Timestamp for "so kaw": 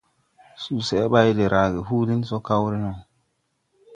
2.29-2.63